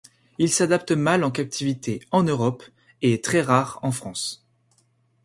Il 0.39 0.51
s'adapte 0.51 0.93
mal 0.93 1.23
en 1.23 1.29
captivité 1.29 1.99
en 2.09 2.23
Europe 2.23 2.63
et 3.03 3.13
est 3.13 3.23
très 3.23 3.43
rare 3.43 3.77
en 3.83 3.91
France. 3.91 4.43